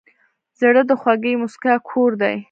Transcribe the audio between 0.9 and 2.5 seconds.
خوږې موسکا کور دی.